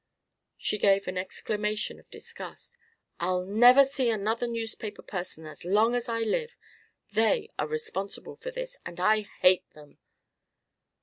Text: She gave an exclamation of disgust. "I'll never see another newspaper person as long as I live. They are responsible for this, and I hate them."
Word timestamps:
She 0.57 0.79
gave 0.79 1.07
an 1.07 1.15
exclamation 1.19 1.99
of 1.99 2.09
disgust. 2.09 2.75
"I'll 3.19 3.45
never 3.45 3.85
see 3.85 4.09
another 4.09 4.47
newspaper 4.47 5.03
person 5.03 5.45
as 5.45 5.63
long 5.63 5.93
as 5.93 6.09
I 6.09 6.21
live. 6.21 6.57
They 7.13 7.51
are 7.59 7.67
responsible 7.67 8.35
for 8.35 8.49
this, 8.49 8.77
and 8.83 8.99
I 8.99 9.27
hate 9.41 9.69
them." 9.75 9.99